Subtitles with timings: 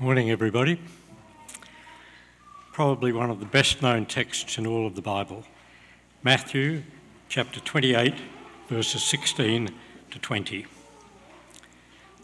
[0.00, 0.78] Morning, everybody.
[2.72, 5.42] Probably one of the best known texts in all of the Bible
[6.22, 6.84] Matthew
[7.28, 8.14] chapter 28,
[8.68, 9.74] verses 16
[10.12, 10.66] to 20.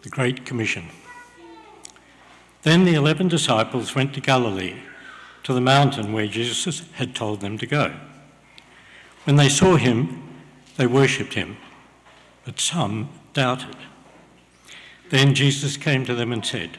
[0.03, 0.85] The Great Commission.
[2.63, 4.77] Then the eleven disciples went to Galilee,
[5.43, 7.93] to the mountain where Jesus had told them to go.
[9.25, 10.23] When they saw him,
[10.77, 11.57] they worshipped him,
[12.45, 13.75] but some doubted.
[15.11, 16.79] Then Jesus came to them and said,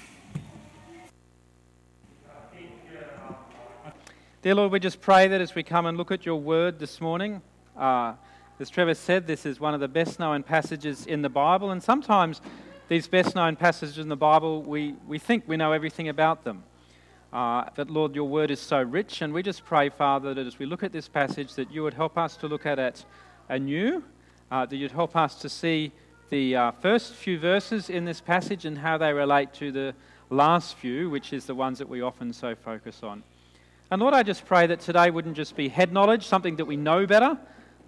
[4.41, 6.99] Dear Lord, we just pray that as we come and look at your word this
[6.99, 7.43] morning,
[7.77, 8.13] uh,
[8.59, 11.83] as Trevor said, this is one of the best known passages in the Bible, and
[11.83, 12.41] sometimes
[12.89, 16.63] these best known passages in the Bible, we, we think we know everything about them.
[17.31, 20.57] Uh, but Lord, your word is so rich, and we just pray, Father, that as
[20.57, 23.05] we look at this passage, that you would help us to look at it
[23.47, 24.03] anew,
[24.49, 25.91] uh, that you'd help us to see
[26.31, 29.93] the uh, first few verses in this passage and how they relate to the
[30.31, 33.21] last few, which is the ones that we often so focus on.
[33.91, 36.77] And Lord, I just pray that today wouldn't just be head knowledge, something that we
[36.77, 37.37] know better,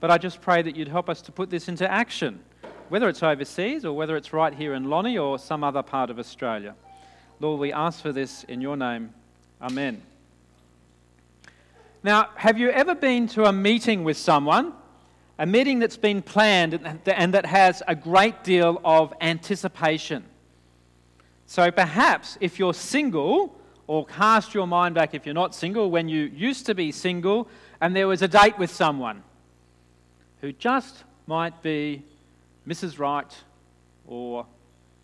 [0.02, 2.42] but I just pray that you'd help us to put this into action,
[2.90, 6.20] whether it's overseas or whether it's right here in Lonnie or some other part of
[6.20, 6.76] Australia.
[7.40, 9.14] Lord, we ask for this in your name.
[9.62, 10.02] Amen.
[12.04, 14.74] Now, have you ever been to a meeting with someone,
[15.40, 16.74] a meeting that's been planned
[17.06, 20.26] and that has a great deal of anticipation?
[21.46, 23.56] So perhaps if you're single,
[23.94, 27.48] or cast your mind back if you're not single, when you used to be single
[27.80, 29.22] and there was a date with someone
[30.42, 32.02] who just might be
[32.68, 32.98] Mrs.
[32.98, 33.32] Right
[34.08, 34.48] or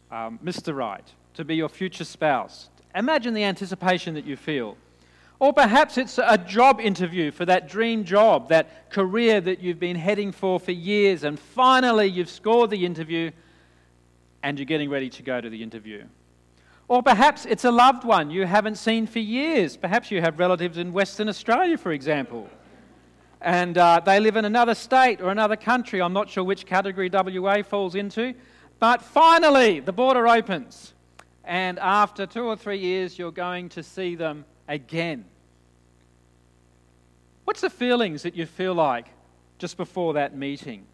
[0.10, 0.76] um, Mr.
[0.76, 1.04] Right
[1.36, 2.70] to be your future spouse.
[2.96, 4.76] Imagine the anticipation that you feel.
[5.38, 9.98] Or perhaps it's a job interview for that dream job, that career that you've been
[9.98, 13.30] heading for for years, and finally you've scored the interview
[14.42, 16.06] and you're getting ready to go to the interview.
[16.90, 19.78] Or perhaps it's a loved one you haven't seen for years.
[19.78, 22.50] Perhaps you have relatives in Western Australia, for example,
[23.42, 26.02] and uh, they live in another state or another country.
[26.02, 28.34] I'm not sure which category WA falls into.
[28.80, 30.94] But finally, the border opens,
[31.44, 35.26] and after two or three years, you're going to see them again.
[37.44, 39.10] What's the feelings that you feel like
[39.60, 40.86] just before that meeting?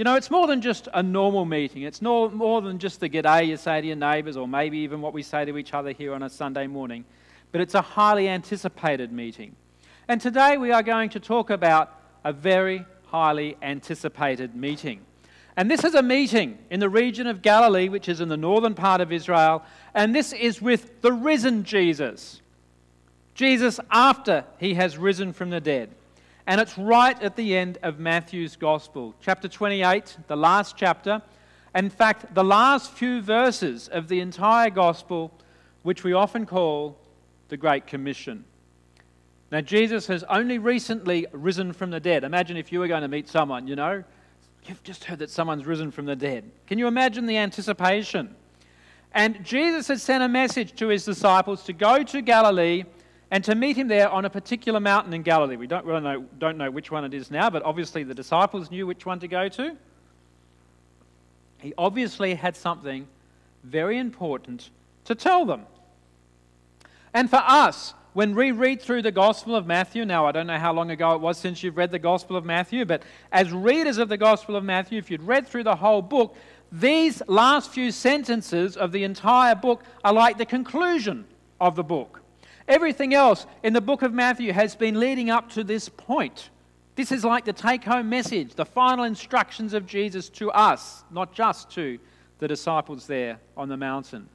[0.00, 1.82] You know, it's more than just a normal meeting.
[1.82, 5.02] It's no, more than just the g'day you say to your neighbours, or maybe even
[5.02, 7.04] what we say to each other here on a Sunday morning.
[7.52, 9.54] But it's a highly anticipated meeting.
[10.08, 11.92] And today we are going to talk about
[12.24, 15.02] a very highly anticipated meeting.
[15.54, 18.74] And this is a meeting in the region of Galilee, which is in the northern
[18.74, 19.62] part of Israel.
[19.92, 22.40] And this is with the risen Jesus.
[23.34, 25.90] Jesus after he has risen from the dead.
[26.50, 31.22] And it's right at the end of Matthew's Gospel, chapter 28, the last chapter.
[31.76, 35.30] In fact, the last few verses of the entire Gospel,
[35.84, 36.98] which we often call
[37.50, 38.44] the Great Commission.
[39.52, 42.24] Now, Jesus has only recently risen from the dead.
[42.24, 44.02] Imagine if you were going to meet someone, you know,
[44.64, 46.50] you've just heard that someone's risen from the dead.
[46.66, 48.34] Can you imagine the anticipation?
[49.12, 52.86] And Jesus had sent a message to his disciples to go to Galilee
[53.30, 55.56] and to meet him there on a particular mountain in Galilee.
[55.56, 58.70] We don't really know, don't know which one it is now, but obviously the disciples
[58.70, 59.76] knew which one to go to.
[61.58, 63.06] He obviously had something
[63.62, 64.70] very important
[65.04, 65.66] to tell them.
[67.12, 70.58] And for us, when we read through the Gospel of Matthew, now I don't know
[70.58, 73.98] how long ago it was since you've read the Gospel of Matthew, but as readers
[73.98, 76.36] of the Gospel of Matthew, if you'd read through the whole book,
[76.72, 81.24] these last few sentences of the entire book are like the conclusion
[81.60, 82.20] of the book.
[82.68, 86.50] Everything else in the book of Matthew has been leading up to this point.
[86.94, 91.32] This is like the take home message, the final instructions of Jesus to us, not
[91.32, 91.98] just to
[92.38, 94.28] the disciples there on the mountain.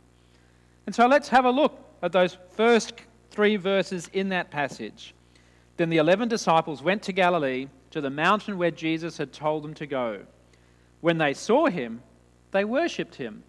[0.85, 2.93] And so let's have a look at those first
[3.31, 5.13] three verses in that passage.
[5.77, 9.73] Then the eleven disciples went to Galilee, to the mountain where Jesus had told them
[9.75, 10.21] to go.
[11.01, 12.01] When they saw him,
[12.51, 13.43] they worshipped him,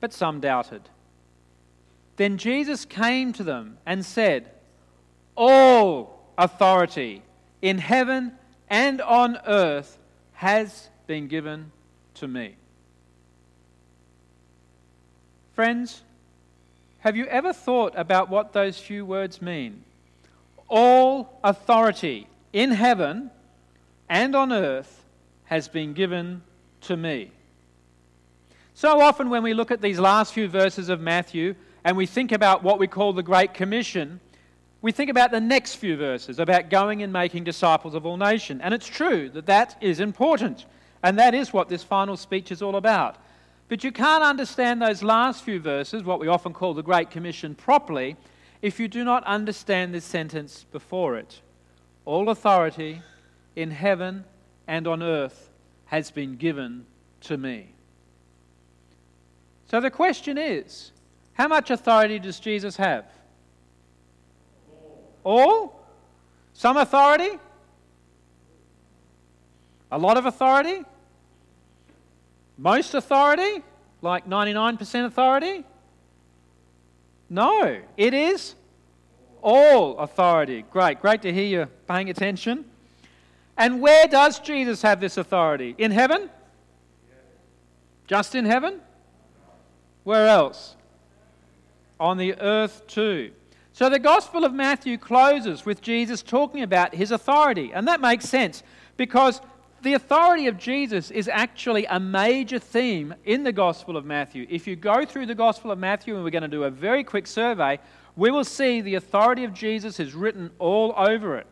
[0.00, 0.88] but some doubted.
[2.16, 4.50] Then Jesus came to them and said,
[5.36, 7.22] All authority
[7.62, 8.32] in heaven
[8.68, 9.98] and on earth
[10.34, 11.72] has been given
[12.14, 12.56] to me.
[15.54, 16.02] Friends,
[16.98, 19.84] have you ever thought about what those few words mean?
[20.68, 23.30] All authority in heaven
[24.08, 25.04] and on earth
[25.44, 26.42] has been given
[26.82, 27.30] to me.
[28.74, 31.54] So often, when we look at these last few verses of Matthew
[31.86, 34.18] and we think about what we call the Great Commission,
[34.82, 38.60] we think about the next few verses about going and making disciples of all nations.
[38.64, 40.66] And it's true that that is important.
[41.04, 43.18] And that is what this final speech is all about.
[43.68, 47.54] But you can't understand those last few verses, what we often call the Great Commission,
[47.54, 48.16] properly
[48.62, 51.40] if you do not understand this sentence before it.
[52.04, 53.00] All authority
[53.54, 54.24] in heaven
[54.66, 55.50] and on earth
[55.84, 56.84] has been given
[57.20, 57.76] to me.
[59.70, 60.90] So the question is
[61.36, 63.04] how much authority does Jesus have?
[65.22, 65.78] All?
[66.54, 67.38] Some authority?
[69.92, 70.82] A lot of authority?
[72.56, 73.62] Most authority?
[74.00, 75.64] Like 99% authority?
[77.28, 78.54] No, it is
[79.42, 80.64] all authority.
[80.70, 82.64] Great, great to hear you paying attention.
[83.58, 85.74] And where does Jesus have this authority?
[85.76, 86.30] In heaven?
[88.06, 88.80] Just in heaven?
[90.04, 90.75] Where else?
[91.98, 93.32] On the earth too.
[93.72, 97.72] So the Gospel of Matthew closes with Jesus talking about his authority.
[97.74, 98.62] And that makes sense
[98.96, 99.40] because
[99.82, 104.46] the authority of Jesus is actually a major theme in the Gospel of Matthew.
[104.48, 107.04] If you go through the Gospel of Matthew, and we're going to do a very
[107.04, 107.78] quick survey,
[108.16, 111.46] we will see the authority of Jesus is written all over it.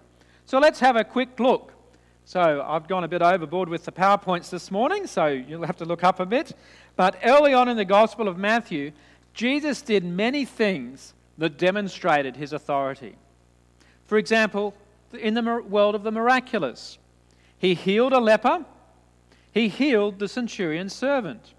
[0.47, 1.73] So let's have a quick look.
[2.25, 5.85] So I've gone a bit overboard with the PowerPoints this morning, so you'll have to
[5.85, 6.57] look up a bit.
[6.97, 8.93] But early on in the Gospel of Matthew,
[9.35, 13.17] Jesus did many things that demonstrated his authority.
[14.07, 14.75] For example,
[15.13, 16.99] in the world of the miraculous,
[17.59, 18.65] he healed a leper,
[19.53, 21.53] he healed the centurion's servant.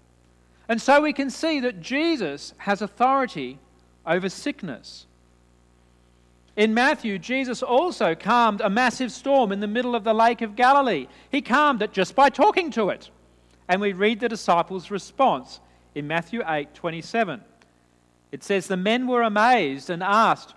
[0.68, 3.58] And so we can see that Jesus has authority
[4.06, 5.06] over sickness.
[6.56, 10.56] In Matthew, Jesus also calmed a massive storm in the middle of the Lake of
[10.56, 11.06] Galilee.
[11.30, 13.10] He calmed it just by talking to it.
[13.68, 15.60] And we read the disciples' response
[15.94, 17.42] in Matthew 8 27.
[18.36, 20.52] It says, The men were amazed and asked,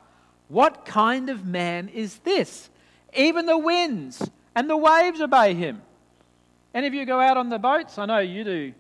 [0.50, 2.70] What kind of man is this?
[3.16, 5.82] Even the winds and the waves obey him.
[6.74, 7.98] Any of you go out on the boats?
[7.98, 8.74] I know you do.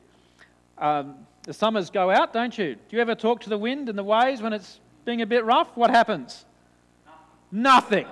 [0.78, 2.76] Um, the summers go out, don't you?
[2.76, 5.46] Do you ever talk to the wind and the waves when it's being a bit
[5.46, 5.78] rough?
[5.78, 6.44] What happens?
[7.54, 8.06] Nothing.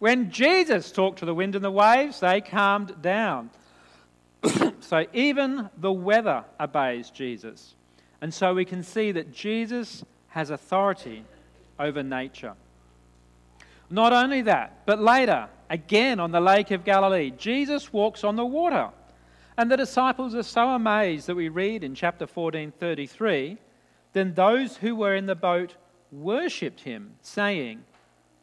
[0.00, 3.50] When Jesus talked to the wind and the waves, they calmed down.
[4.80, 7.76] so even the weather obeys Jesus.
[8.20, 11.24] And so we can see that Jesus has authority
[11.78, 12.54] over nature.
[13.90, 18.46] Not only that, but later, again on the Lake of Galilee, Jesus walks on the
[18.46, 18.90] water.
[19.56, 23.58] And the disciples are so amazed that we read in chapter 14 33
[24.14, 25.74] then those who were in the boat
[26.10, 27.84] worshipped him, saying,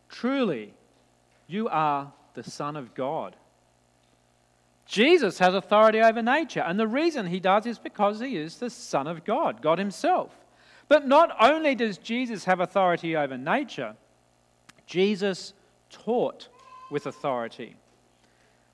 [0.09, 0.73] Truly,
[1.47, 3.35] you are the Son of God.
[4.91, 8.69] Jesus has authority over nature, and the reason he does is because he is the
[8.69, 10.35] Son of God, God Himself.
[10.89, 13.95] But not only does Jesus have authority over nature,
[14.85, 15.53] Jesus
[15.89, 16.49] taught
[16.91, 17.77] with authority.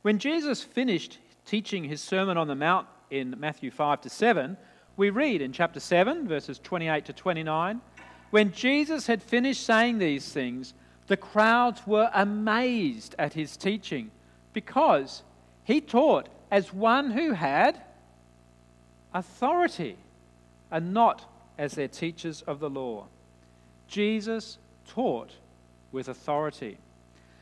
[0.01, 4.57] When Jesus finished teaching his Sermon on the Mount in Matthew 5 to 7,
[4.95, 7.79] we read in chapter 7, verses 28 to 29
[8.29, 10.73] when Jesus had finished saying these things,
[11.07, 14.11] the crowds were amazed at his teaching
[14.51, 15.23] because
[15.67, 17.77] he taught as one who had
[19.13, 19.97] authority
[20.71, 23.03] and not as their teachers of the law.
[23.89, 25.29] Jesus taught
[25.91, 26.77] with authority.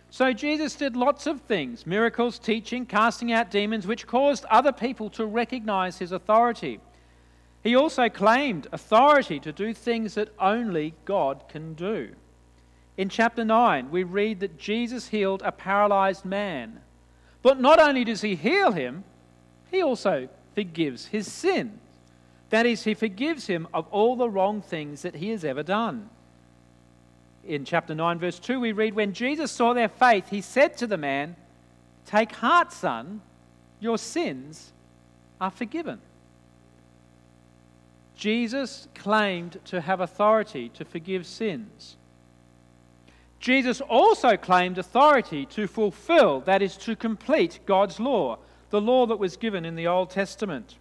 [0.10, 5.12] So Jesus did lots of things miracles, teaching, casting out demons, which caused other people
[5.12, 6.79] to recognize his authority.
[7.62, 12.15] He also claimed authority to do things that only God can do.
[12.98, 16.82] In chapter 9, we read that Jesus healed a paralyzed man.
[17.46, 19.04] But not only does he heal him,
[19.70, 21.80] he also forgives his sin.
[22.50, 26.10] That is, he forgives him of all the wrong things that he has ever done.
[27.46, 30.88] In chapter 9, verse 2, we read, When Jesus saw their faith, he said to
[30.88, 31.36] the man,
[32.08, 33.22] Take heart, son,
[33.80, 34.74] your sins
[35.40, 36.02] are forgiven.
[38.16, 41.96] Jesus claimed to have authority to forgive sins.
[43.46, 48.40] Jesus also claimed authority to fulfill, that is, to complete God's law,
[48.72, 50.80] the law that was given in the Old Testament.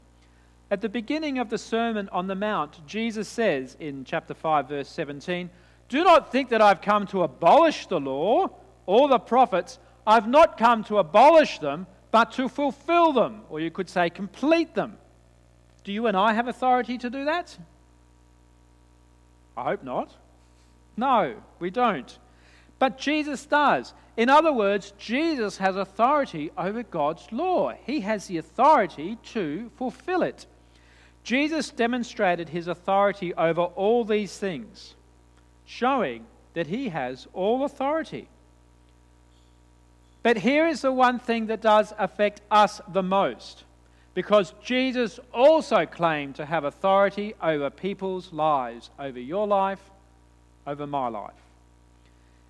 [0.70, 4.88] At the beginning of the Sermon on the Mount, Jesus says in chapter 5, verse
[4.88, 5.50] 17,
[5.90, 8.48] Do not think that I've come to abolish the law
[8.86, 9.78] or the prophets.
[10.06, 14.74] I've not come to abolish them, but to fulfill them, or you could say complete
[14.74, 14.96] them.
[15.84, 17.58] Do you and I have authority to do that?
[19.54, 20.16] I hope not.
[20.96, 22.18] No, we don't.
[22.78, 23.94] But Jesus does.
[24.16, 27.72] In other words, Jesus has authority over God's law.
[27.84, 30.46] He has the authority to fulfill it.
[31.24, 34.94] Jesus demonstrated his authority over all these things,
[35.64, 38.28] showing that he has all authority.
[40.22, 43.64] But here is the one thing that does affect us the most,
[44.14, 49.80] because Jesus also claimed to have authority over people's lives, over your life,
[50.66, 51.43] over my life.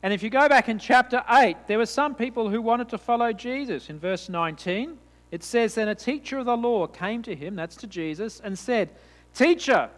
[0.04, 2.98] And if you go back in chapter 8, there were some people who wanted to
[2.98, 3.88] follow Jesus.
[3.88, 4.98] In verse 19,
[5.30, 8.58] it says, Then a teacher of the law came to him, that's to Jesus, and
[8.58, 8.90] said,
[9.34, 9.88] Teacher,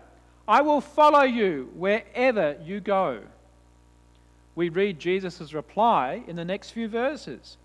[0.46, 3.18] I will follow you wherever you go.
[4.54, 7.56] We read Jesus' reply in the next few verses.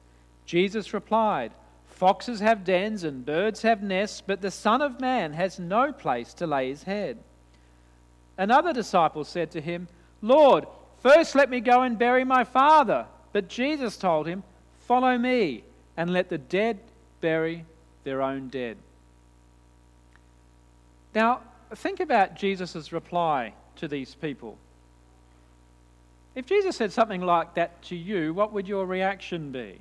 [0.47, 1.51] Jesus replied,
[1.85, 6.33] Foxes have dens and birds have nests, but the Son of Man has no place
[6.33, 7.19] to lay his head.
[8.35, 9.87] Another disciple said to him,
[10.23, 10.65] Lord,
[11.01, 13.07] First, let me go and bury my father.
[13.33, 14.43] But Jesus told him,
[14.87, 15.63] Follow me,
[15.97, 16.79] and let the dead
[17.21, 17.65] bury
[18.03, 18.77] their own dead.
[21.13, 21.41] Now,
[21.75, 24.57] think about Jesus' reply to these people.
[26.35, 29.79] If Jesus said something like that to you, what would your reaction be?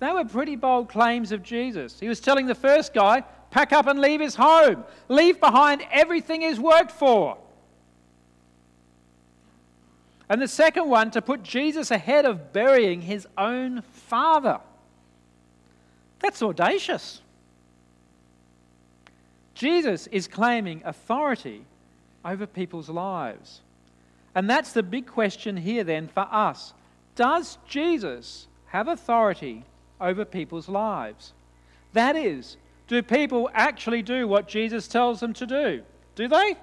[0.00, 1.98] They were pretty bold claims of Jesus.
[2.00, 6.42] He was telling the first guy, pack up and leave his home, leave behind everything
[6.42, 7.38] he's worked for.
[10.28, 14.60] And the second one, to put Jesus ahead of burying his own father.
[16.18, 17.20] That's audacious.
[19.54, 21.64] Jesus is claiming authority
[22.24, 23.60] over people's lives.
[24.34, 26.74] And that's the big question here, then, for us.
[27.14, 29.64] Does Jesus have authority
[30.00, 31.32] over people's lives?
[31.92, 32.56] That is,
[32.88, 35.82] do people actually do what Jesus tells them to do?
[36.16, 36.56] Do they?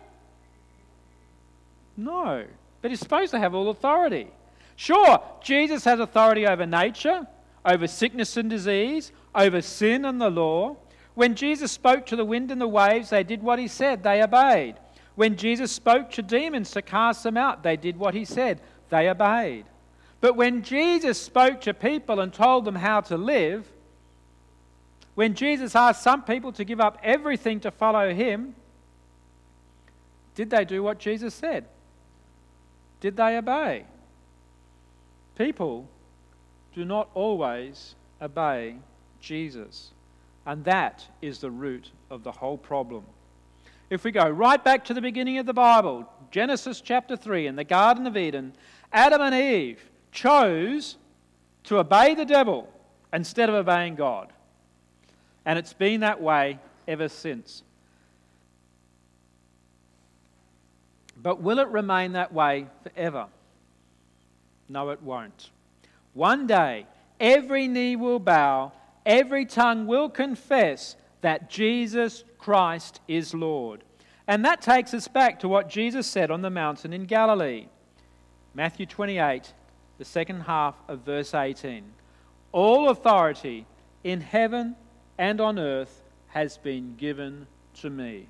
[1.96, 2.46] No
[2.84, 4.28] but he's supposed to have all authority.
[4.75, 7.25] Sure, Jesus has authority over nature,
[7.66, 10.75] over sickness and disease, over sin and the law.
[11.16, 14.22] When Jesus spoke to the wind and the waves, they did what he said, they
[14.22, 14.75] obeyed.
[15.16, 18.60] When Jesus spoke to demons to cast them out, they did what he said,
[18.90, 19.63] they obeyed.
[20.20, 23.66] But when Jesus spoke to people and told them how to live,
[25.16, 28.56] when Jesus asked some people to give up everything to follow him,
[30.36, 31.63] did they do what Jesus said?
[33.04, 33.84] Did they obey?
[35.38, 35.90] People
[36.74, 38.78] do not always obey
[39.20, 39.92] Jesus.
[40.46, 43.04] And that is the root of the whole problem.
[43.90, 47.58] If we go right back to the beginning of the Bible, Genesis chapter 3, in
[47.58, 48.54] the Garden of Eden,
[48.94, 49.82] Adam and Eve
[50.14, 50.96] chose
[51.66, 52.70] to obey the devil
[53.12, 54.32] instead of obeying God.
[55.46, 56.58] And it's been that way
[56.88, 57.64] ever since.
[61.24, 63.27] But will it remain that way forever?
[64.68, 65.51] No, it won't.
[66.13, 66.86] One day,
[67.20, 68.74] every knee will bow,
[69.06, 73.84] every tongue will confess that Jesus Christ is Lord.
[74.27, 77.68] And that takes us back to what Jesus said on the mountain in Galilee.
[78.53, 79.53] Matthew 28,
[79.98, 81.84] the second half of verse 18.
[82.51, 83.65] All authority
[84.03, 84.75] in heaven
[85.18, 88.27] and on earth has been given to me.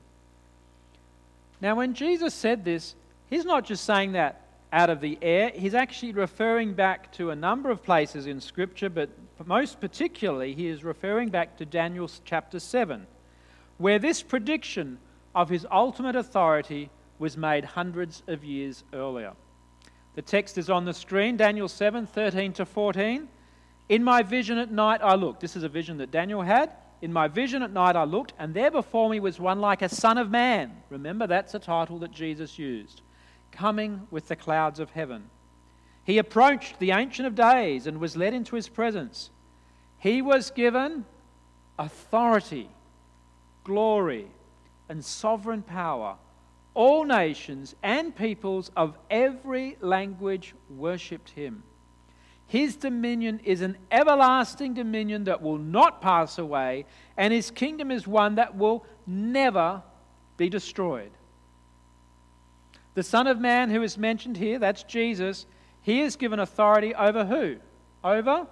[1.64, 2.94] Now, when Jesus said this,
[3.30, 4.42] he's not just saying that
[4.74, 8.90] out of the air, he's actually referring back to a number of places in Scripture,
[8.90, 9.10] but
[9.46, 13.08] most particularly, he is referring back to Daniel chapter 7,
[13.78, 15.00] where this prediction
[15.34, 19.32] of his ultimate authority was made hundreds of years earlier.
[20.16, 23.30] The text is on the screen, Daniel 7 13 to 14.
[23.88, 25.40] In my vision at night I looked.
[25.40, 26.74] This is a vision that Daniel had.
[27.04, 29.90] In my vision at night I looked, and there before me was one like a
[29.90, 30.72] son of man.
[30.90, 33.02] Remember, that's a title that Jesus used.
[33.52, 35.30] Coming with the clouds of heaven.
[36.06, 39.32] He approached the Ancient of Days and was led into his presence.
[40.00, 41.04] He was given
[41.78, 42.70] authority,
[43.66, 44.30] glory,
[44.88, 46.16] and sovereign power.
[46.74, 51.64] All nations and peoples of every language worshipped him.
[52.48, 56.86] His dominion is an everlasting dominion that will not pass away,
[57.18, 59.82] and his kingdom is one that will never
[60.38, 61.12] be destroyed.
[62.94, 65.46] The Son of Man who is mentioned here, that's Jesus,
[65.82, 67.58] he is given authority over who?
[68.04, 68.48] Over?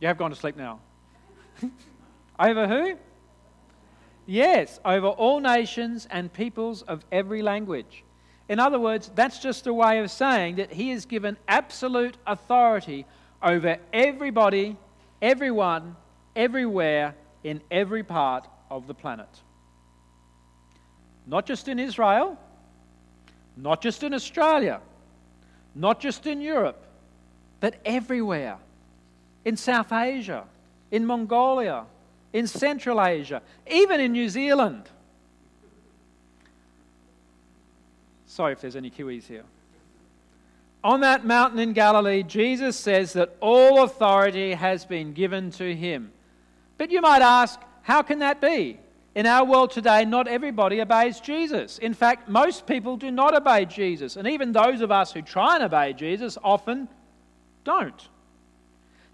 [0.00, 0.80] You have gone to sleep now.
[2.38, 2.98] over who?
[4.26, 8.04] Yes, over all nations and peoples of every language.
[8.48, 13.06] In other words, that's just a way of saying that he is given absolute authority
[13.42, 14.76] over everybody,
[15.22, 15.96] everyone,
[16.36, 19.28] everywhere, in every part of the planet.
[21.26, 22.38] Not just in Israel,
[23.56, 24.80] not just in Australia,
[25.74, 26.84] not just in Europe,
[27.60, 28.58] but everywhere.
[29.44, 30.44] In South Asia,
[30.90, 31.84] in Mongolia,
[32.32, 34.88] in Central Asia, even in New Zealand.
[38.34, 39.44] Sorry if there's any Kiwis here.
[40.82, 46.10] On that mountain in Galilee, Jesus says that all authority has been given to him.
[46.76, 48.80] But you might ask, how can that be?
[49.14, 51.78] In our world today, not everybody obeys Jesus.
[51.78, 54.16] In fact, most people do not obey Jesus.
[54.16, 56.88] And even those of us who try and obey Jesus often
[57.62, 58.08] don't.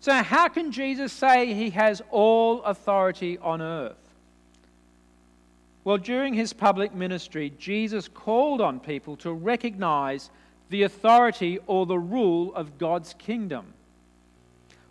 [0.01, 3.99] So, how can Jesus say he has all authority on earth?
[5.83, 10.31] Well, during his public ministry, Jesus called on people to recognize
[10.69, 13.73] the authority or the rule of God's kingdom.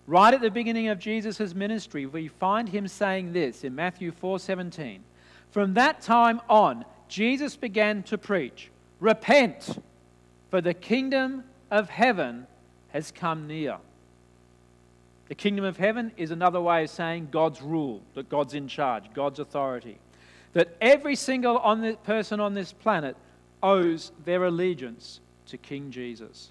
[0.08, 5.04] Right at the beginning of Jesus' ministry, we find him saying this in Matthew 4:17.
[5.52, 9.82] From that time on, Jesus began to preach, "Repent,
[10.50, 12.48] for the kingdom of heaven
[12.90, 13.78] has come near."
[15.28, 19.14] The kingdom of heaven is another way of saying God's rule, that God's in charge,
[19.14, 20.00] God's authority.
[20.54, 23.16] That every single on the, person on this planet
[23.62, 26.50] owes their allegiance to King Jesus.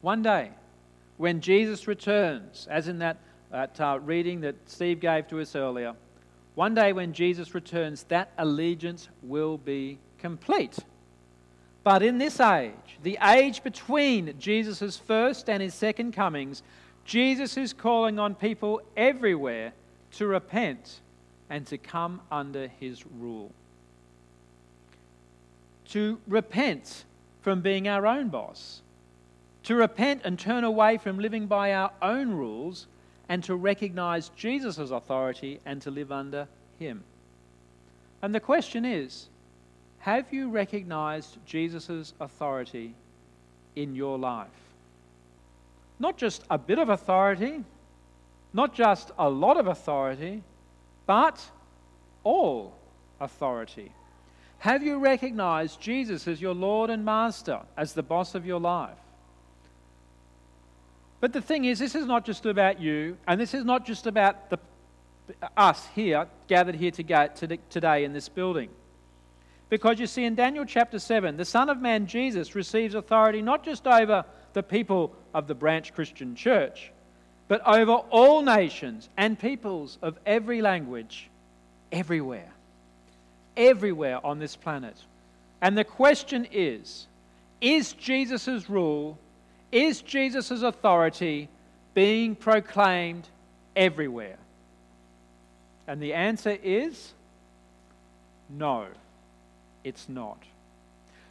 [0.00, 0.50] One day,
[1.16, 3.18] when Jesus returns, as in that,
[3.50, 5.94] that uh, reading that Steve gave to us earlier,
[6.54, 10.78] one day when Jesus returns, that allegiance will be complete.
[11.82, 16.62] But in this age, the age between Jesus' first and his second comings,
[17.04, 19.72] Jesus is calling on people everywhere
[20.12, 21.00] to repent
[21.50, 23.52] and to come under his rule.
[25.90, 27.04] To repent
[27.42, 28.80] from being our own boss
[29.64, 32.86] to repent and turn away from living by our own rules
[33.28, 37.04] and to recognize Jesus' authority and to live under Him.
[38.22, 39.28] And the question is
[39.98, 42.94] have you recognized Jesus' authority
[43.76, 44.48] in your life?
[45.98, 47.62] Not just a bit of authority,
[48.54, 50.42] not just a lot of authority,
[51.10, 51.44] but
[52.22, 52.72] all
[53.18, 53.90] authority.
[54.58, 59.02] Have you recognized Jesus as your Lord and Master, as the boss of your life?
[61.18, 64.06] But the thing is, this is not just about you, and this is not just
[64.06, 64.60] about the,
[65.56, 68.70] us here, gathered here today in this building.
[69.68, 73.64] Because you see, in Daniel chapter 7, the Son of Man, Jesus, receives authority not
[73.64, 76.92] just over the people of the branch Christian church,
[77.50, 81.28] but over all nations and peoples of every language,
[81.90, 82.52] everywhere.
[83.56, 84.94] Everywhere on this planet.
[85.60, 87.08] And the question is
[87.60, 89.18] is Jesus' rule
[89.72, 91.48] is Jesus' authority
[91.92, 93.26] being proclaimed
[93.74, 94.38] everywhere?
[95.88, 97.14] And the answer is
[98.48, 98.86] no,
[99.82, 100.38] it's not.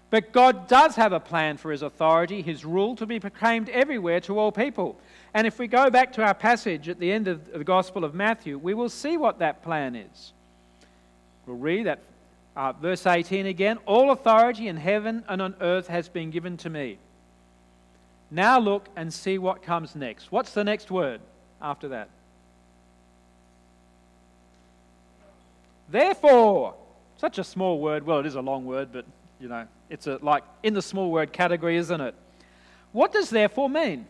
[0.10, 4.19] But God does have a plan for his authority, his rule, to be proclaimed everywhere
[4.22, 5.00] to all people.
[5.34, 8.15] And if we go back to our passage at the end of the Gospel of
[8.15, 10.34] Matthew, we will see what that plan is.
[11.45, 12.00] We'll read that
[12.56, 16.69] uh, verse 18 again All authority in heaven and on earth has been given to
[16.69, 16.98] me.
[18.32, 20.32] Now look and see what comes next.
[20.32, 21.22] What's the next word
[21.62, 22.10] after that?
[25.89, 26.76] Therefore,
[27.17, 28.06] such a small word.
[28.06, 29.06] Well, it is a long word, but
[29.39, 32.15] you know, it's a, like in the small word category, isn't it?
[32.91, 34.06] What does therefore mean?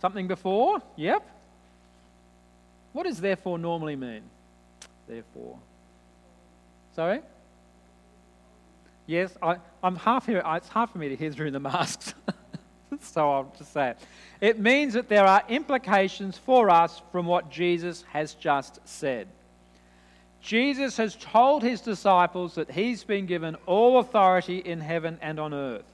[0.00, 0.82] Something before?
[0.96, 1.28] Yep.
[2.92, 4.22] What does therefore normally mean?
[5.08, 5.58] Therefore.
[6.94, 7.20] Sorry?
[9.06, 10.42] Yes, I, am half here.
[10.44, 12.14] Uh, it's hard for me to hear through the masks.
[13.00, 13.98] so I'll just say it.
[14.40, 19.28] It means that there are implications for us from what Jesus has just said.
[20.40, 25.52] Jesus has told his disciples that he's been given all authority in heaven and on
[25.52, 25.84] earth.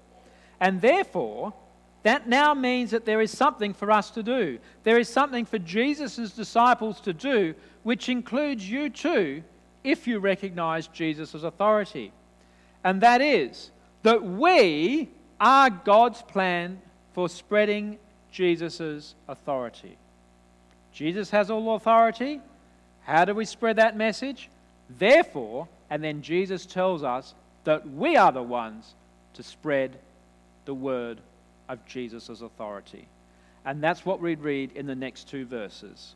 [0.61, 1.55] And therefore,
[2.03, 4.59] that now means that there is something for us to do.
[4.83, 9.43] There is something for Jesus' disciples to do, which includes you too,
[9.83, 12.13] if you recognize Jesus' authority
[12.85, 13.71] and that is
[14.03, 15.09] that we
[15.41, 16.81] are God's plan
[17.13, 17.99] for spreading
[18.31, 19.97] Jesus' authority.
[20.93, 22.41] Jesus has all authority.
[23.05, 24.49] How do we spread that message?
[24.99, 27.35] Therefore, and then Jesus tells us
[27.65, 28.95] that we are the ones
[29.35, 29.97] to spread
[30.65, 31.19] the word
[31.69, 33.07] of Jesus' authority.
[33.65, 36.15] And that's what we read in the next two verses.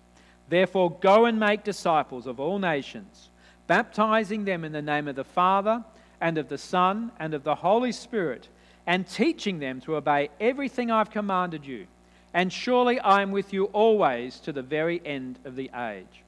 [0.49, 3.31] Therefore, go and make disciples of all nations,
[3.67, 5.85] baptizing them in the name of the Father
[6.21, 8.49] and of the Son, and of the Holy Spirit,
[8.87, 11.87] and teaching them to obey everything I've commanded you.
[12.33, 16.23] And surely I am with you always to the very end of the age.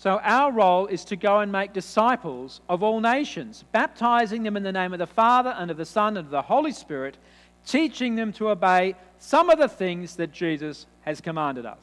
[0.00, 4.62] So, our role is to go and make disciples of all nations, baptizing them in
[4.62, 7.18] the name of the Father and of the Son and of the Holy Spirit,
[7.66, 11.82] teaching them to obey some of the things that Jesus has commanded us.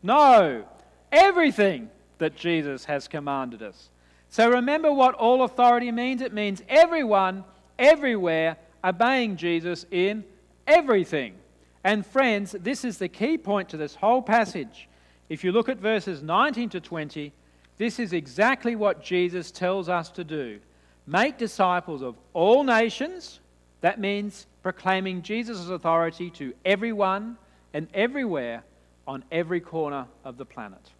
[0.00, 0.64] No,
[1.10, 3.90] everything that Jesus has commanded us.
[4.28, 7.42] So remember what all authority means it means everyone,
[7.80, 10.22] everywhere, obeying Jesus in
[10.68, 11.34] everything.
[11.82, 14.88] And friends, this is the key point to this whole passage.
[15.28, 17.32] If you look at verses 19 to 20,
[17.78, 20.60] this is exactly what Jesus tells us to do
[21.06, 23.40] make disciples of all nations.
[23.80, 27.36] That means proclaiming Jesus' authority to everyone
[27.72, 28.64] and everywhere
[29.06, 30.90] on every corner of the planet.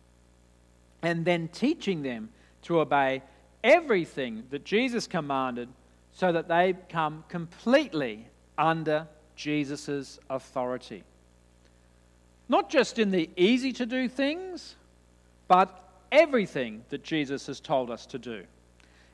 [1.02, 2.28] And then teaching them
[2.62, 3.22] to obey
[3.64, 5.68] everything that Jesus commanded
[6.12, 11.02] so that they come completely under Jesus' authority.
[12.48, 14.76] Not just in the easy to do things,
[15.48, 15.82] but
[16.12, 18.44] everything that Jesus has told us to do.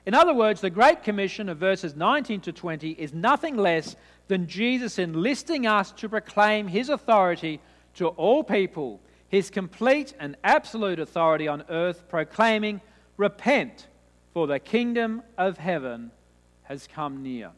[0.04, 3.94] In other words, the Great Commission of verses 19 to 20 is nothing less
[4.28, 7.60] than Jesus enlisting us to proclaim his authority
[7.94, 12.80] to all people, his complete and absolute authority on earth, proclaiming,
[13.16, 13.86] Repent,
[14.32, 16.10] for the kingdom of heaven
[16.64, 17.50] has come near.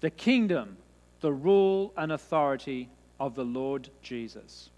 [0.00, 0.76] The kingdom,
[1.20, 4.70] the rule and authority of the Lord Jesus.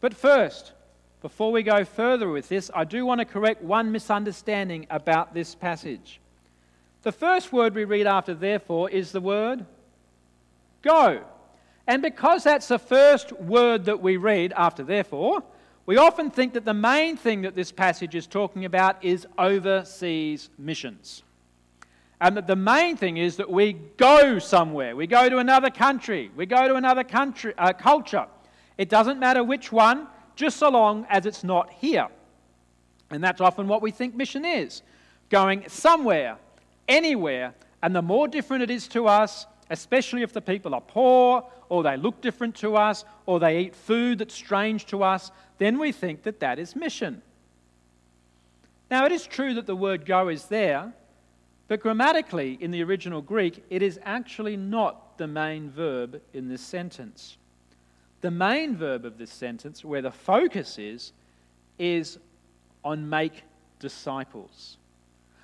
[0.00, 0.72] But first,
[1.22, 5.54] before we go further with this, I do want to correct one misunderstanding about this
[5.54, 6.20] passage.
[7.02, 9.66] The first word we read after therefore is the word
[10.82, 11.22] go.
[11.86, 15.42] And because that's the first word that we read after therefore,
[15.86, 20.50] we often think that the main thing that this passage is talking about is overseas
[20.58, 21.22] missions.
[22.20, 24.96] And that the main thing is that we go somewhere.
[24.96, 26.30] We go to another country.
[26.34, 28.26] We go to another country, uh, culture.
[28.76, 32.08] It doesn't matter which one, just so long as it's not here.
[33.10, 34.82] And that's often what we think mission is
[35.30, 36.38] going somewhere,
[36.88, 37.54] anywhere.
[37.82, 41.82] And the more different it is to us, especially if the people are poor, or
[41.82, 45.92] they look different to us, or they eat food that's strange to us, then we
[45.92, 47.22] think that that is mission.
[48.90, 50.94] Now, it is true that the word go is there,
[51.68, 56.62] but grammatically, in the original Greek, it is actually not the main verb in this
[56.62, 57.36] sentence.
[58.20, 61.12] The main verb of this sentence, where the focus is,
[61.78, 62.18] is
[62.84, 63.42] on make
[63.78, 64.78] disciples.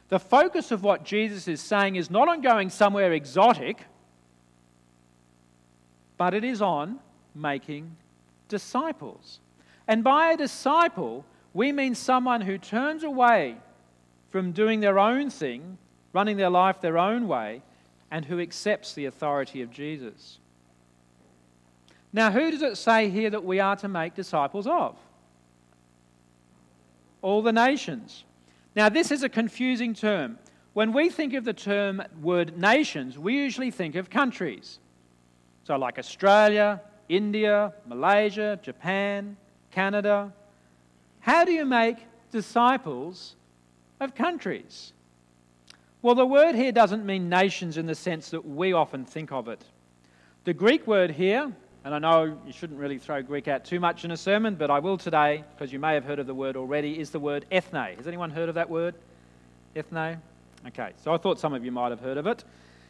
[0.09, 3.87] The focus of what Jesus is saying is not on going somewhere exotic
[6.17, 6.99] but it is on
[7.35, 7.97] making
[8.49, 9.41] disciples.
[9.89, 13.57] And by a disciple, we mean someone who turns away
[14.31, 15.79] from doing their own thing,
[16.15, 17.61] running their life their own way,
[18.11, 20.39] and who accepts the authority of Jesus.
[22.13, 24.97] Now, who does it say here that we are to make disciples of?
[27.21, 28.25] All the nations.
[28.77, 30.39] Now, this is a confusing term.
[30.75, 34.79] When we think of the term word nations, we usually think of countries.
[35.65, 39.37] So, like Australia, India, Malaysia, Japan,
[39.71, 40.33] Canada.
[41.21, 41.97] How do you make
[42.31, 43.35] disciples
[44.01, 44.93] of countries?
[46.05, 49.49] Well, the word here doesn't mean nations in the sense that we often think of
[49.49, 49.65] it.
[50.45, 51.51] The Greek word here,
[51.83, 54.71] and I know you shouldn't really throw Greek out too much in a sermon, but
[54.71, 57.47] I will today, because you may have heard of the word already, is the word
[57.51, 57.97] ethne.
[57.97, 58.97] Has anyone heard of that word?
[59.75, 60.21] Ethne?
[60.67, 62.45] Okay, so I thought some of you might have heard of it.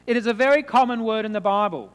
[0.09, 1.93] It is a very common word in the Bible.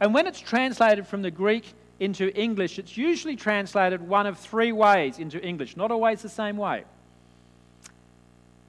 [0.00, 4.72] And when it's translated from the Greek into English, it's usually translated one of three
[4.72, 6.84] ways into English, not always the same way.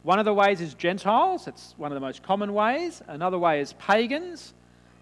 [0.03, 3.01] One of the ways is Gentiles, it's one of the most common ways.
[3.07, 4.53] Another way is pagans.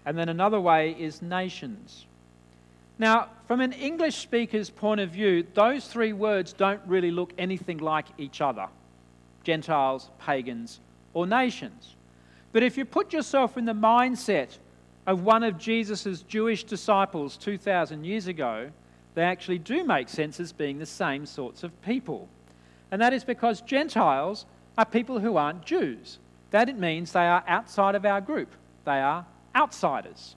[0.04, 2.06] And then another way is nations.
[2.98, 7.78] Now, from an English speaker's point of view, those three words don't really look anything
[7.78, 8.68] like each other
[9.44, 10.80] Gentiles, pagans,
[11.14, 11.94] or nations.
[12.52, 14.58] But if you put yourself in the mindset
[15.06, 18.70] of one of Jesus' Jewish disciples 2,000 years ago,
[19.14, 22.28] they actually do make sense as being the same sorts of people.
[22.90, 24.44] And that is because Gentiles
[24.78, 26.18] are people who aren't Jews.
[26.52, 28.48] That it means they are outside of our group,
[28.86, 30.36] they are outsiders.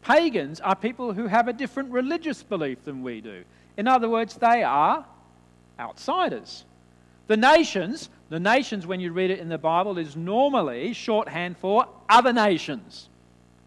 [0.00, 3.44] Pagans are people who have a different religious belief than we do.
[3.76, 5.04] In other words, they are
[5.78, 6.64] outsiders.
[7.28, 11.86] The nations, the nations, when you read it in the Bible, is normally shorthand for
[12.08, 13.08] other nations.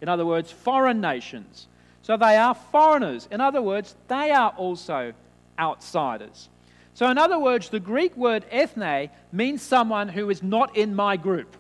[0.02, 1.68] In other words, foreign nations.
[2.02, 3.28] So they are foreigners.
[3.32, 5.14] In other words, they are also
[5.58, 6.50] outsiders.
[6.96, 11.18] So, in other words, the Greek word ethne means someone who is not in my
[11.18, 11.58] group.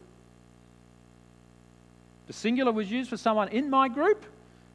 [2.27, 4.25] The singular was used for someone in my group,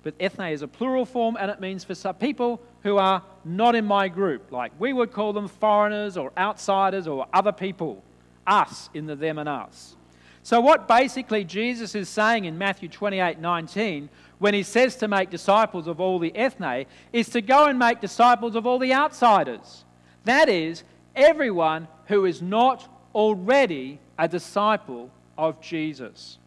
[0.03, 3.75] but ethne is a plural form and it means for some people who are not
[3.75, 4.53] in my group.
[4.53, 8.05] Like we would call them foreigners or outsiders or other people.
[8.47, 9.97] Us in the them and us.
[10.43, 15.31] So, what basically Jesus is saying in Matthew 28 19, when he says to make
[15.31, 19.85] disciples of all the ethne, is to go and make disciples of all the outsiders.
[20.25, 26.39] That is, everyone who is not already a disciple of Jesus.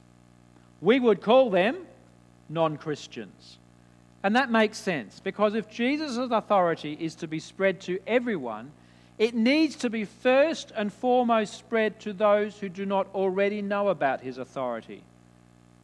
[0.81, 1.77] We would call them
[2.49, 3.57] non Christians.
[4.21, 8.71] And that makes sense because if Jesus' authority is to be spread to everyone,
[9.17, 13.89] it needs to be first and foremost spread to those who do not already know
[13.89, 15.03] about his authority,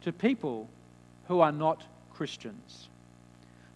[0.02, 0.68] to people
[1.28, 2.88] who are not Christians.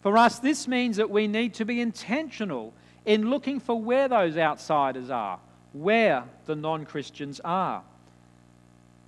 [0.03, 2.73] For us, this means that we need to be intentional
[3.05, 5.39] in looking for where those outsiders are,
[5.73, 7.83] where the non Christians are.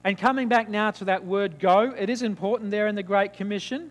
[0.04, 3.32] And coming back now to that word go, it is important there in the Great
[3.32, 3.90] Commission.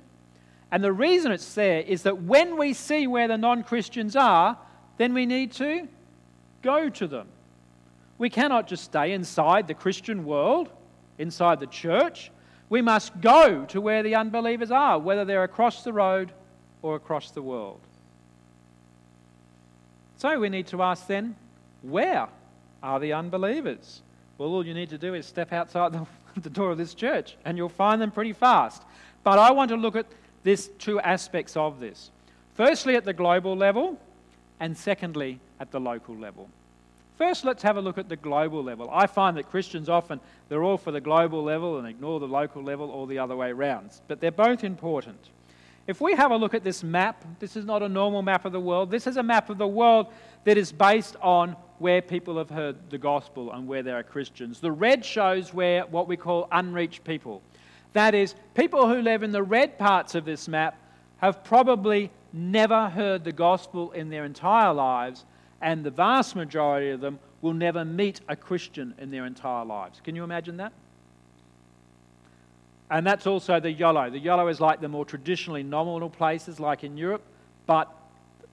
[0.72, 4.58] And the reason it's there is that when we see where the non Christians are,
[4.98, 5.88] then we need to
[6.62, 7.28] go to them.
[8.18, 10.70] We cannot just stay inside the Christian world,
[11.18, 12.32] inside the church.
[12.70, 16.32] We must go to where the unbelievers are, whether they're across the road
[16.82, 17.82] or across the world.
[20.26, 21.36] So we need to ask then,
[21.84, 22.28] where
[22.82, 24.02] are the unbelievers?
[24.40, 26.08] Well, all you need to do is step outside the,
[26.42, 28.82] the door of this church and you'll find them pretty fast.
[29.24, 30.08] But I want to look at
[30.42, 32.10] this two aspects of this.
[32.56, 34.00] Firstly, at the global level,
[34.60, 36.50] and secondly, at the local level.
[37.20, 38.90] First, let's have a look at the global level.
[38.92, 42.64] I find that Christians often, they're all for the global level and ignore the local
[42.64, 43.92] level or the other way around.
[44.08, 45.20] But they're both important.
[45.88, 48.52] If we have a look at this map, this is not a normal map of
[48.52, 48.89] the world.
[48.89, 50.08] This is a map of the world
[50.43, 54.60] that is based on where people have heard the gospel and where there are Christians.
[54.60, 57.43] The red shows where what we call unreached people.
[57.93, 60.78] That is, people who live in the red parts of this map
[61.17, 65.24] have probably never heard the gospel in their entire lives,
[65.62, 70.02] and the vast majority of them will never meet a Christian in their entire lives.
[70.04, 70.74] Can you imagine that?
[72.89, 74.10] And that's also the yellow.
[74.10, 77.24] The yellow is like the more traditionally nominal places, like in Europe,
[77.65, 77.91] but,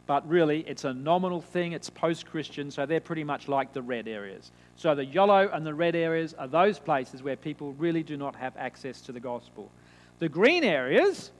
[0.07, 3.83] but really it's a nominal thing, it's post Christian, so they're pretty much like the
[3.83, 4.51] red areas.
[4.77, 8.35] So the yellow and the red areas are those places where people really do not
[8.37, 9.71] have access to the gospel.
[10.18, 11.31] The green areas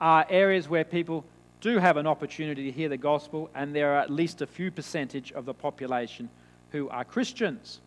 [0.00, 1.24] are areas where people
[1.62, 4.70] do have an opportunity to hear the gospel, and there are at least a few
[4.70, 6.28] percentage of the population
[6.70, 7.80] who are Christians.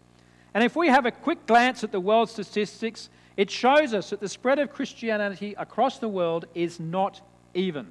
[0.54, 4.20] And if we have a quick glance at the world statistics, it shows us that
[4.20, 7.22] the spread of Christianity across the world is not
[7.54, 7.88] even.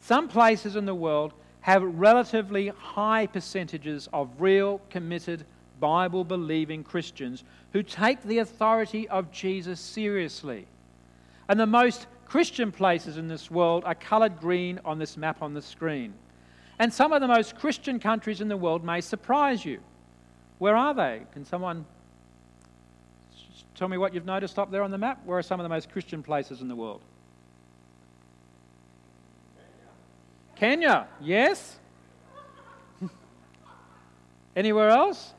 [0.00, 5.44] Some places in the world have relatively high percentages of real, committed
[5.80, 10.66] Bible believing Christians who take the authority of Jesus seriously.
[11.48, 15.54] And the most Christian places in this world are coloured green on this map on
[15.54, 16.14] the screen.
[16.78, 19.80] And some of the most Christian countries in the world may surprise you.
[20.58, 21.22] Where are they?
[21.32, 21.84] Can someone
[23.74, 25.20] tell me what you've noticed up there on the map?
[25.24, 27.00] Where are some of the most Christian places in the world?
[30.56, 31.76] Kenya, yes?
[34.56, 35.34] Anywhere else?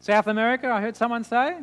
[0.00, 1.58] South America, I heard someone say.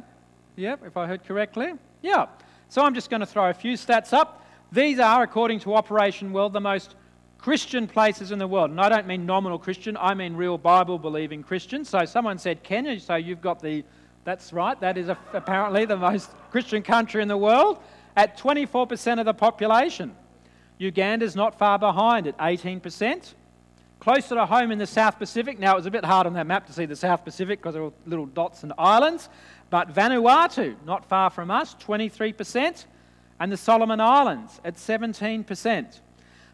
[0.55, 1.73] Yep, if I heard correctly.
[2.01, 2.27] Yeah.
[2.69, 4.45] So I'm just going to throw a few stats up.
[4.71, 6.95] These are, according to Operation World, the most
[7.39, 8.69] Christian places in the world.
[8.69, 11.89] And I don't mean nominal Christian, I mean real Bible believing Christians.
[11.89, 13.83] So someone said Kenya, so you've got the,
[14.25, 17.79] that's right, that is a, apparently the most Christian country in the world
[18.17, 20.13] at 24% of the population.
[20.79, 23.33] Uganda's not far behind at 18%.
[24.01, 26.47] Closer to home in the South Pacific, now it was a bit hard on that
[26.47, 29.27] map to see the South Pacific because there were little dots and islands,
[29.69, 32.85] but Vanuatu, not far from us, 23%,
[33.41, 35.99] and the Solomon Islands at 17%.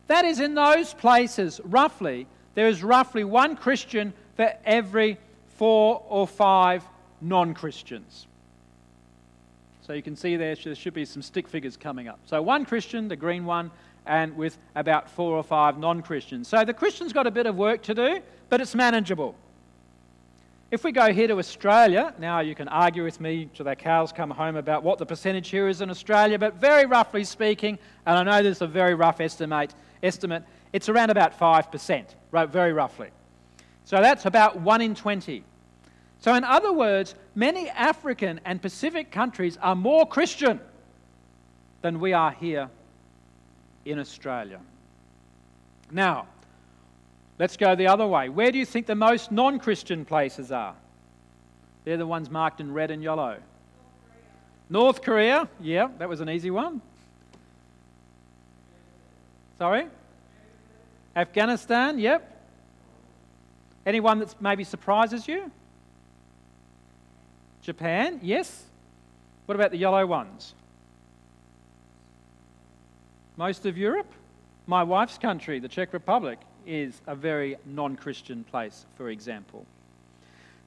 [0.07, 5.17] That is, in those places, roughly, there is roughly one Christian for every
[5.57, 6.83] four or five
[7.21, 8.27] non Christians.
[9.85, 12.19] So you can see there, should be some stick figures coming up.
[12.25, 13.71] So one Christian, the green one,
[14.05, 16.47] and with about four or five non Christians.
[16.47, 19.35] So the Christians got a bit of work to do, but it's manageable.
[20.71, 24.11] If we go here to Australia, now you can argue with me till their cows
[24.11, 28.17] come home about what the percentage here is in Australia, but very roughly speaking, and
[28.17, 29.73] I know this is a very rough estimate,
[30.05, 30.43] estimate
[30.75, 33.09] it's around about 5%, right, very roughly.
[33.85, 35.41] So that's about 1 in 20.
[36.19, 40.59] So, in other words, many African and Pacific countries are more Christian
[41.81, 42.69] than we are here
[43.85, 44.59] in Australia.
[45.91, 46.27] Now,
[47.39, 48.27] let's go the other way.
[48.27, 50.75] Where do you think the most non Christian places are?
[51.85, 53.37] They're the ones marked in red and yellow.
[54.69, 56.81] North Korea, yeah, that was an easy one.
[59.57, 59.87] Sorry?
[61.15, 62.31] Afghanistan, yep.
[63.85, 65.51] Anyone that maybe surprises you?
[67.61, 68.63] Japan, yes.
[69.45, 70.53] What about the yellow ones?
[73.37, 74.11] Most of Europe?
[74.67, 79.65] My wife's country, the Czech Republic, is a very non Christian place, for example.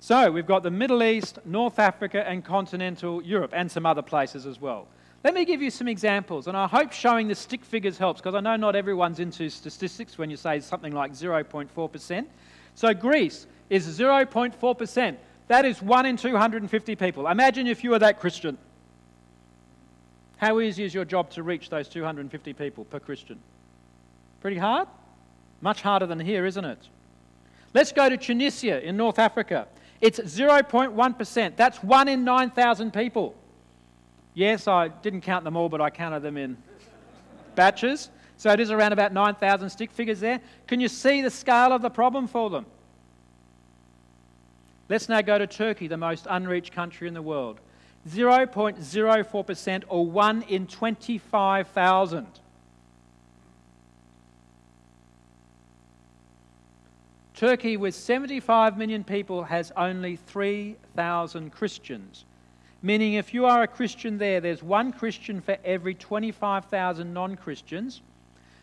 [0.00, 4.46] So we've got the Middle East, North Africa, and continental Europe, and some other places
[4.46, 4.86] as well.
[5.24, 8.36] Let me give you some examples, and I hope showing the stick figures helps because
[8.36, 12.26] I know not everyone's into statistics when you say something like 0.4%.
[12.76, 15.16] So Greece is 0.4%.
[15.48, 17.26] That is 1 in 250 people.
[17.26, 18.56] Imagine if you were that Christian.
[20.36, 23.40] How easy is your job to reach those 250 people per Christian?
[24.40, 24.86] Pretty hard?
[25.60, 26.78] Much harder than here, isn't it?
[27.74, 29.66] Let's go to Tunisia in North Africa.
[30.00, 31.56] It's 0.1%.
[31.56, 33.34] That's 1 in 9,000 people.
[34.38, 36.56] Yes, I didn't count them all, but I counted them in
[37.56, 38.08] batches.
[38.36, 40.40] So it is around about 9,000 stick figures there.
[40.68, 42.64] Can you see the scale of the problem for them?
[44.88, 47.58] Let's now go to Turkey, the most unreached country in the world.
[48.08, 52.26] 0.04% or 1 in 25,000.
[57.34, 62.24] Turkey, with 75 million people, has only 3,000 Christians.
[62.82, 68.02] Meaning, if you are a Christian there, there's one Christian for every 25,000 non Christians.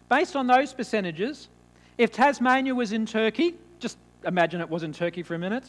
[0.09, 1.49] Based on those percentages,
[1.97, 5.65] if Tasmania was in Turkey, just imagine it was in Turkey for a minute.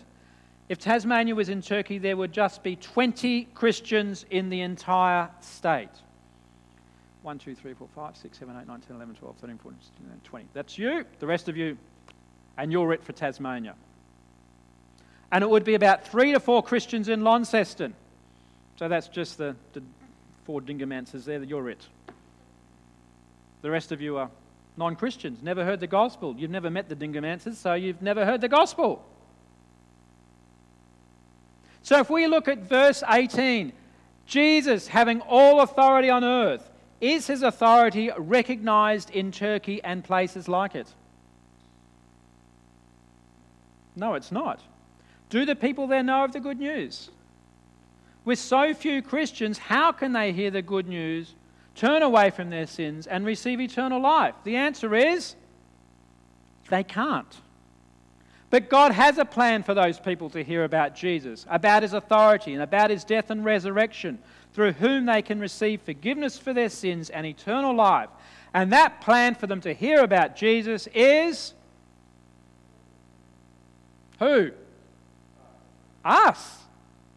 [0.69, 5.91] If Tasmania was in Turkey, there would just be 20 Christians in the entire state.
[7.23, 10.07] 1, 2, 3, 4, 5, 6, 7, 8, 9, 10, 11, 12, 13, 14, 15,
[10.07, 10.47] 16, 20.
[10.55, 11.05] That's you.
[11.19, 11.77] The rest of you
[12.57, 13.75] and you're it for Tasmania.
[15.33, 17.95] And it would be about three to four Christians in Launceston.
[18.77, 19.83] So that's just the, the
[20.45, 21.85] four Dingomancers there you're it.
[23.62, 24.31] The rest of you are
[24.77, 26.35] non Christians, never heard the gospel.
[26.37, 29.05] You've never met the Dingomancers, so you've never heard the gospel.
[31.83, 33.73] So if we look at verse 18,
[34.27, 36.69] Jesus having all authority on earth,
[37.01, 40.89] is his authority recognized in Turkey and places like it?
[43.95, 44.61] No, it's not.
[45.31, 47.11] Do the people there know of the good news?
[48.27, 51.35] With so few Christians, how can they hear the good news,
[51.77, 54.35] turn away from their sins, and receive eternal life?
[54.43, 55.37] The answer is
[56.69, 57.41] they can't.
[58.51, 62.53] But God has a plan for those people to hear about Jesus, about his authority,
[62.53, 64.19] and about his death and resurrection,
[64.55, 68.09] through whom they can receive forgiveness for their sins and eternal life.
[68.53, 71.55] And that plan for them to hear about Jesus is
[74.19, 74.51] who?
[76.05, 76.59] Us.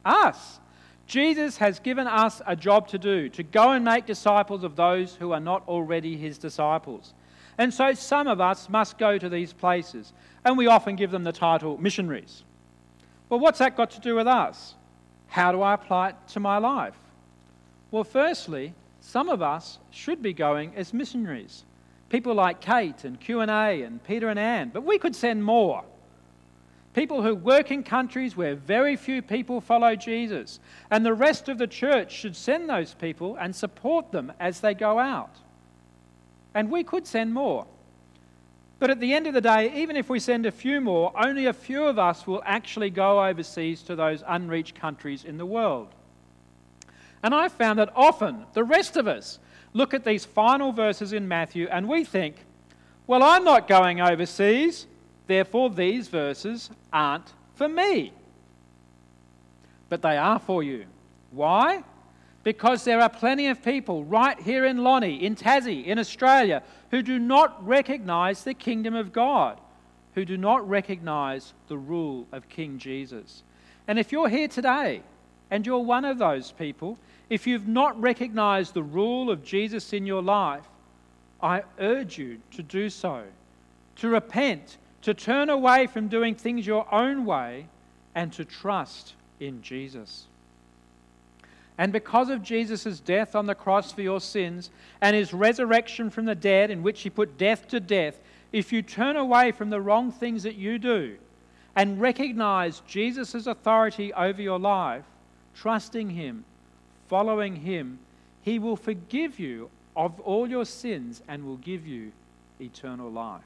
[0.06, 0.60] Us.
[1.10, 5.16] Jesus has given us a job to do to go and make disciples of those
[5.16, 7.16] who are not already his disciples.
[7.58, 10.14] And so some of us must go to these places,
[10.46, 12.44] and we often give them the title missionaries.
[13.28, 14.76] Well, what's that got to do with us?
[15.26, 16.98] How do I apply it to my life?
[17.90, 21.64] Well, firstly, some of us should be going as missionaries.
[22.10, 25.84] People like Kate and Q&A and Peter and Anne, but we could send more.
[26.94, 30.60] People who work in countries where very few people follow Jesus.
[30.90, 34.74] And the rest of the church should send those people and support them as they
[34.74, 35.36] go out.
[36.54, 37.68] And we could send more.
[38.80, 41.46] But at the end of the day, even if we send a few more, only
[41.46, 45.90] a few of us will actually go overseas to those unreached countries in the world.
[47.22, 49.40] And I've found that often the rest of us
[49.74, 52.46] look at these final verses in Matthew and we think,
[53.06, 54.88] well, I'm not going overseas.
[55.30, 58.12] Therefore, these verses aren't for me.
[59.88, 60.86] But they are for you.
[61.30, 61.84] Why?
[62.44, 67.04] Because there are plenty of people right here in Lonnie, in Tassie, in Australia, who
[67.04, 69.62] do not recognize the kingdom of God,
[70.16, 73.44] who do not recognize the rule of King Jesus.
[73.88, 75.04] And if you're here today
[75.52, 76.98] and you're one of those people,
[77.30, 80.66] if you've not recognized the rule of Jesus in your life,
[81.40, 83.26] I urge you to do so,
[83.98, 87.68] to repent to turn away from doing things your own way
[88.16, 90.26] and to trust in Jesus.
[91.78, 94.70] And because of Jesus' death on the cross for your sins
[95.00, 98.20] and his resurrection from the dead, in which he put death to death,
[98.52, 101.18] if you turn away from the wrong things that you do
[101.76, 105.06] and recognize Jesus' authority over your life,
[105.56, 106.44] trusting him,
[107.08, 108.00] following him,
[108.42, 112.12] he will forgive you of all your sins and will give you
[112.60, 113.44] eternal life.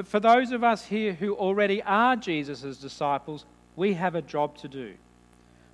[0.00, 3.44] But for those of us here who already are Jesus' disciples,
[3.76, 4.94] we have a job to do.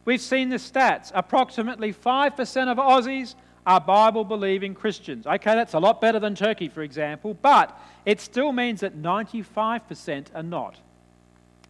[0.05, 1.13] We've seen the stats.
[1.15, 5.29] Approximately 5% of Aussies are Bible believing Christians.
[5.29, 10.27] Okay, that's a lot better than Turkey, for example, but it still means that 95%
[10.35, 10.75] are not.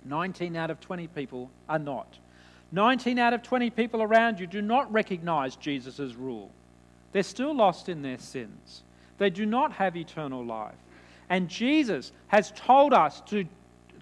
[0.07, 2.17] 19 out of 20 people are not.
[2.73, 6.51] 19 out of 20 people around you do not recognize Jesus' rule.
[7.13, 8.83] They're still lost in their sins.
[9.19, 10.73] They do not have eternal life.
[11.29, 13.45] And Jesus has told us to,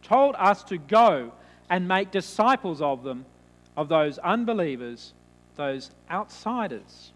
[0.03, 1.33] told us to go
[1.70, 3.25] and make disciples of them,
[3.77, 5.12] of those unbelievers,
[5.57, 7.12] those outsiders.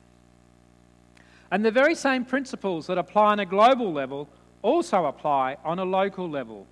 [1.51, 4.29] And the very same principles that apply on a global level
[4.63, 6.67] also apply on a local level.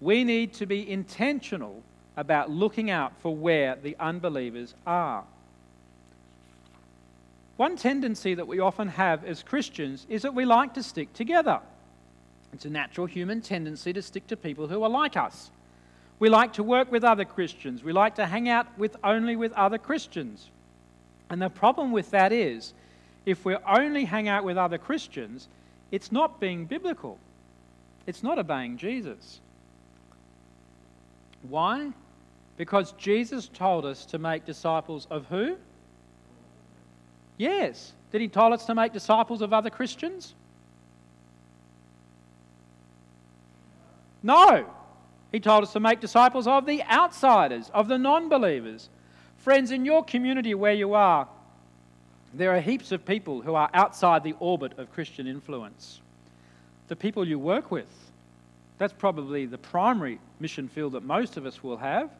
[0.00, 1.82] We need to be intentional
[2.16, 5.24] about looking out for where the unbelievers are.
[7.56, 11.60] One tendency that we often have as Christians is that we like to stick together.
[12.52, 15.50] It's a natural human tendency to stick to people who are like us.
[16.18, 17.82] We like to work with other Christians.
[17.82, 20.50] We like to hang out with only with other Christians.
[21.30, 22.74] And the problem with that is
[23.24, 25.48] if we only hang out with other Christians,
[25.90, 27.18] it's not being biblical.
[28.06, 29.40] It's not obeying Jesus.
[31.48, 31.90] Why?
[32.56, 35.56] Because Jesus told us to make disciples of who?
[37.38, 37.92] Yes.
[38.12, 40.34] Did he tell us to make disciples of other Christians?
[44.22, 44.66] No.
[45.32, 48.88] He told us to make disciples of the outsiders, of the non believers.
[49.38, 51.28] Friends, in your community where you are,
[52.34, 56.00] there are heaps of people who are outside the orbit of Christian influence.
[56.88, 57.88] The people you work with,
[58.78, 62.10] that's probably the primary mission field that most of us will have.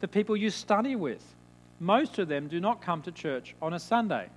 [0.00, 1.22] The people you study with,
[1.80, 4.28] most of them do not come to church on a Sunday.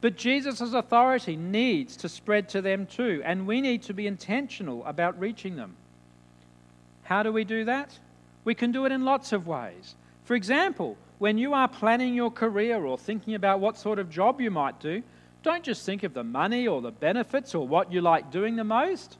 [0.00, 4.84] But Jesus' authority needs to spread to them too, and we need to be intentional
[4.86, 5.76] about reaching them.
[7.10, 7.98] How do we do that?
[8.44, 9.96] We can do it in lots of ways.
[10.22, 14.40] For example, when you are planning your career or thinking about what sort of job
[14.40, 15.02] you might do,
[15.42, 18.62] don't just think of the money or the benefits or what you like doing the
[18.62, 19.18] most,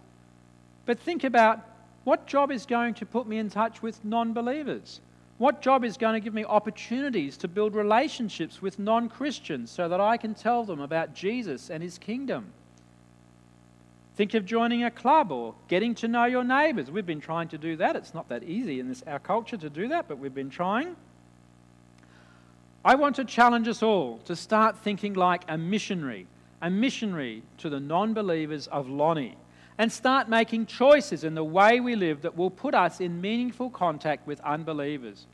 [0.86, 1.59] but think about
[2.05, 5.01] what job is going to put me in touch with non believers?
[5.38, 9.88] What job is going to give me opportunities to build relationships with non Christians so
[9.88, 12.53] that I can tell them about Jesus and his kingdom?
[14.17, 16.91] Think of joining a club or getting to know your neighbours.
[16.91, 17.97] We've been trying to do that.
[17.97, 20.97] It's not that easy in this, our culture to do that, but we've been trying.
[22.85, 26.27] I want to challenge us all to start thinking like a missionary,
[26.63, 29.37] a missionary to the non believers of Lonnie,
[29.79, 33.71] and start making choices in the way we live that will put us in meaningful
[33.71, 35.27] contact with unbelievers.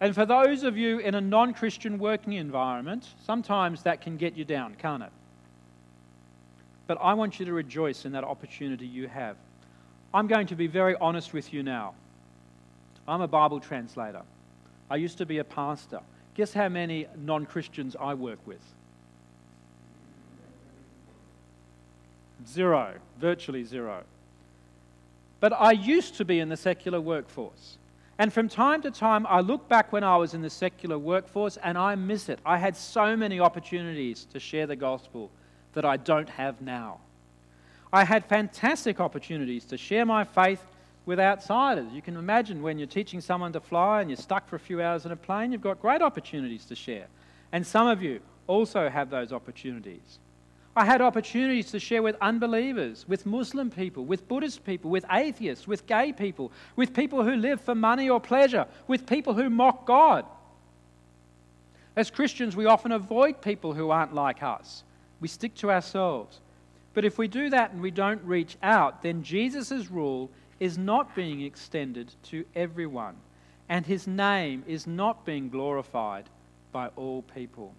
[0.00, 4.36] And for those of you in a non Christian working environment, sometimes that can get
[4.36, 5.10] you down, can't it?
[6.88, 9.36] But I want you to rejoice in that opportunity you have.
[10.12, 11.94] I'm going to be very honest with you now.
[13.06, 14.22] I'm a Bible translator.
[14.90, 16.00] I used to be a pastor.
[16.34, 18.62] Guess how many non Christians I work with?
[22.48, 24.02] Zero, virtually zero.
[25.40, 27.76] But I used to be in the secular workforce.
[28.16, 31.58] And from time to time, I look back when I was in the secular workforce
[31.62, 32.38] and I miss it.
[32.46, 35.30] I had so many opportunities to share the gospel
[35.74, 37.00] that I don't have now.
[37.92, 40.62] I had fantastic opportunities to share my faith
[41.06, 41.90] with outsiders.
[41.92, 44.82] You can imagine when you're teaching someone to fly and you're stuck for a few
[44.82, 47.06] hours in a plane, you've got great opportunities to share.
[47.50, 50.18] And some of you also have those opportunities.
[50.76, 55.66] I had opportunities to share with unbelievers, with Muslim people, with Buddhist people, with atheists,
[55.66, 59.86] with gay people, with people who live for money or pleasure, with people who mock
[59.86, 60.24] God.
[61.96, 64.84] As Christians, we often avoid people who aren't like us.
[65.20, 66.40] We stick to ourselves.
[66.94, 71.14] But if we do that and we don't reach out, then Jesus' rule is not
[71.14, 73.16] being extended to everyone,
[73.68, 76.24] and his name is not being glorified
[76.72, 77.72] by all people.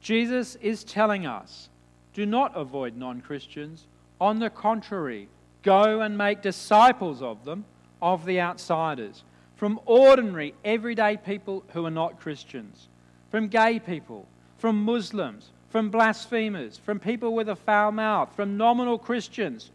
[0.00, 1.68] Jesus is telling us
[2.14, 3.84] do not avoid non Christians.
[4.20, 5.28] On the contrary,
[5.62, 7.66] go and make disciples of them,
[8.00, 9.22] of the outsiders,
[9.56, 12.88] from ordinary, everyday people who are not Christians,
[13.30, 18.96] from gay people, from Muslims, from blasphemers, from people with a foul mouth, from nominal
[18.96, 19.70] Christians,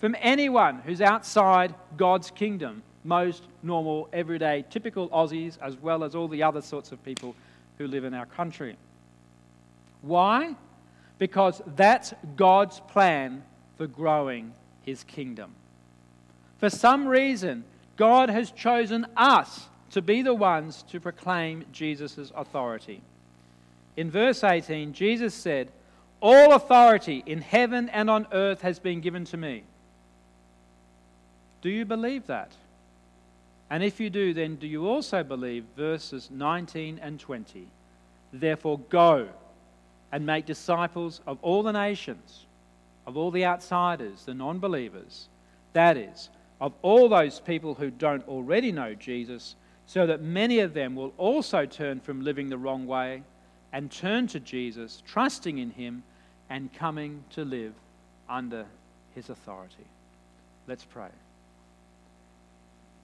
[0.00, 6.26] from anyone who's outside God's kingdom, most normal, everyday, typical Aussies, as well as all
[6.26, 7.36] the other sorts of people
[7.78, 8.76] who live in our country.
[10.02, 10.56] Why?
[11.18, 13.44] Because that's God's plan
[13.78, 15.52] for growing his kingdom.
[16.58, 17.62] For some reason,
[17.96, 23.02] God has chosen us to be the ones to proclaim Jesus' authority.
[23.96, 25.68] In verse 18, Jesus said,
[26.20, 29.62] All authority in heaven and on earth has been given to me.
[31.62, 32.52] Do you believe that?
[33.70, 37.66] And if you do, then do you also believe verses 19 and 20?
[38.32, 39.28] Therefore, go
[40.12, 42.46] and make disciples of all the nations,
[43.06, 45.28] of all the outsiders, the non believers,
[45.72, 46.28] that is,
[46.60, 51.12] of all those people who don't already know Jesus, so that many of them will
[51.16, 53.22] also turn from living the wrong way
[53.74, 56.04] and turn to Jesus, trusting in Him
[56.48, 57.74] and coming to live
[58.28, 58.66] under
[59.16, 59.84] His authority.
[60.68, 61.08] Let's pray.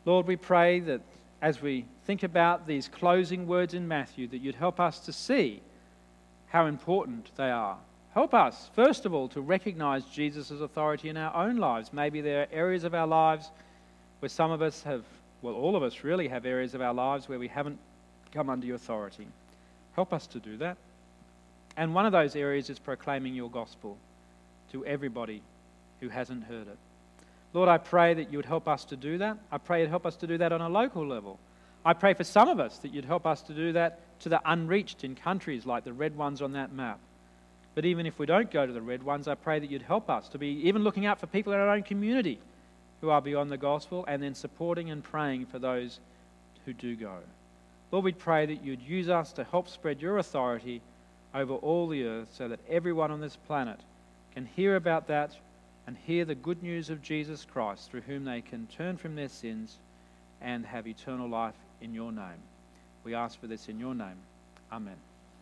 [0.04, 1.00] Lord, we pray that
[1.42, 5.60] as we think about these closing words in Matthew, that you'd help us to see
[6.46, 7.76] how important they are.
[8.14, 11.92] Help us, first of all, to recognize Jesus' authority in our own lives.
[11.92, 13.50] Maybe there are areas of our lives
[14.20, 15.04] where some of us have,
[15.42, 17.78] well, all of us really have areas of our lives where we haven't
[18.32, 19.26] come under your authority.
[19.94, 20.76] Help us to do that.
[21.76, 23.96] And one of those areas is proclaiming your gospel
[24.72, 25.42] to everybody
[26.00, 26.78] who hasn't heard it.
[27.52, 29.36] Lord, I pray that you would help us to do that.
[29.50, 31.38] I pray you'd help us to do that on a local level.
[31.84, 34.40] I pray for some of us that you'd help us to do that to the
[34.44, 36.98] unreached in countries like the red ones on that map.
[37.74, 40.10] But even if we don't go to the red ones, I pray that you'd help
[40.10, 42.38] us to be even looking out for people in our own community
[43.00, 45.98] who are beyond the gospel and then supporting and praying for those
[46.66, 47.16] who do go.
[47.90, 50.80] Lord, we pray that you'd use us to help spread your authority
[51.34, 53.80] over all the earth so that everyone on this planet
[54.34, 55.36] can hear about that
[55.86, 59.28] and hear the good news of Jesus Christ, through whom they can turn from their
[59.28, 59.76] sins
[60.40, 62.42] and have eternal life in your name.
[63.02, 64.18] We ask for this in your name.
[64.72, 65.09] Amen.